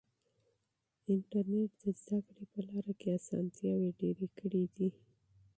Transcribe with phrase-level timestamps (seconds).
[1.11, 4.89] انټرنیټ د زده کړې په لاره کې اسانتیاوې ډېرې کړې دي.